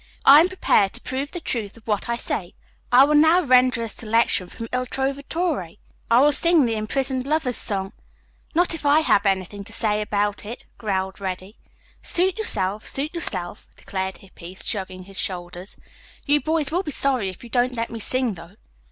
"I 0.25 0.39
am 0.39 0.47
prepared 0.47 0.93
to 0.93 1.01
prove 1.01 1.31
the 1.31 1.39
truth 1.39 1.77
of 1.77 1.85
what 1.87 2.09
I 2.09 2.15
say. 2.17 2.55
I 2.91 3.03
will 3.03 3.13
now 3.13 3.43
render 3.43 3.83
a 3.83 3.87
selection 3.87 4.47
from 4.47 4.67
'Il 4.73 4.87
Trovatore.' 4.87 5.75
I 6.09 6.19
will 6.19 6.31
sing 6.31 6.65
the 6.65 6.73
imprisoned 6.73 7.27
lover's 7.27 7.55
song" 7.55 7.93
"Not 8.55 8.73
if 8.73 8.83
I 8.83 9.01
have 9.01 9.27
anything 9.27 9.63
to 9.65 9.71
say 9.71 10.01
about 10.01 10.43
it," 10.43 10.65
growled 10.79 11.21
Reddy. 11.21 11.59
"Suit 12.01 12.39
yourself, 12.39 12.87
suit 12.87 13.13
yourself," 13.13 13.67
declared 13.75 14.17
Hippy, 14.17 14.55
shrugging 14.55 15.03
his 15.03 15.19
shoulders. 15.19 15.77
"You 16.25 16.41
boys 16.41 16.71
will 16.71 16.81
be 16.81 16.89
sorry 16.89 17.29
if 17.29 17.43
you 17.43 17.51
don't 17.51 17.75
let 17.75 17.91
me 17.91 17.99
sing, 17.99 18.33
though." 18.33 18.55